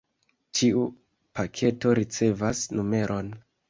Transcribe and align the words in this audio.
Ĉiu 0.59 0.85
paketo 1.41 1.95
ricevas 2.03 2.67
numeron. 2.77 3.35